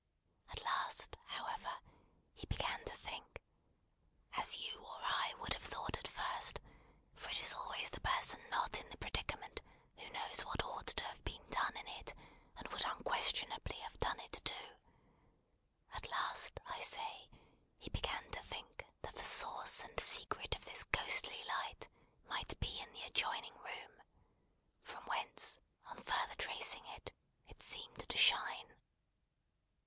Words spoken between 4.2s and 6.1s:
as you or I would have thought at